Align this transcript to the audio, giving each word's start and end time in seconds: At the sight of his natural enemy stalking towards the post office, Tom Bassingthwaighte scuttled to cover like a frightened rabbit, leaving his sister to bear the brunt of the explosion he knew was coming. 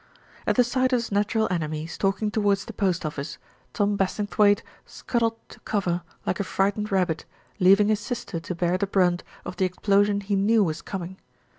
At 0.47 0.55
the 0.55 0.63
sight 0.63 0.93
of 0.93 0.97
his 0.97 1.11
natural 1.11 1.47
enemy 1.51 1.85
stalking 1.85 2.31
towards 2.31 2.65
the 2.65 2.73
post 2.73 3.05
office, 3.05 3.37
Tom 3.71 3.95
Bassingthwaighte 3.97 4.63
scuttled 4.83 5.37
to 5.49 5.59
cover 5.59 6.01
like 6.25 6.39
a 6.39 6.43
frightened 6.43 6.91
rabbit, 6.91 7.23
leaving 7.59 7.89
his 7.89 7.99
sister 7.99 8.39
to 8.39 8.55
bear 8.55 8.79
the 8.79 8.87
brunt 8.87 9.23
of 9.45 9.57
the 9.57 9.65
explosion 9.65 10.21
he 10.21 10.35
knew 10.35 10.63
was 10.63 10.81
coming. 10.81 11.17